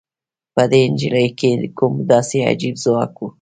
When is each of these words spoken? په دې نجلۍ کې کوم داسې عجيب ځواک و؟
په 0.53 0.63
دې 0.71 0.81
نجلۍ 0.91 1.27
کې 1.39 1.49
کوم 1.77 1.93
داسې 2.11 2.37
عجيب 2.49 2.75
ځواک 2.83 3.13
و؟ 3.17 3.21